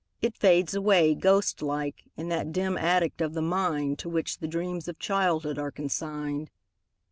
[0.19, 1.13] It fades away.
[1.13, 5.59] Ghost like, in that dim attic of the mind To which the dreams of childhood
[5.59, 6.49] are consigned.